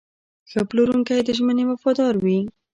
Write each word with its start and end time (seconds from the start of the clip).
ښه 0.51 0.61
پلورونکی 0.69 1.19
د 1.23 1.29
ژمنې 1.37 1.63
وفادار 1.67 2.13
وي. 2.23 2.39